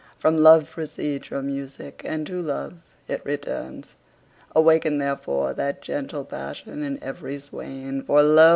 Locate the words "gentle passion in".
5.83-6.97